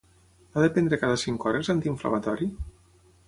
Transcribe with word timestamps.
He 0.53 0.63
de 0.63 0.69
prendre 0.77 0.99
cada 1.03 1.19
cinc 1.25 1.45
hores 1.49 1.71
l'antiinflamatori? 1.71 2.51